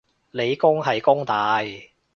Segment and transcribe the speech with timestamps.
[0.31, 1.59] 理工係弓大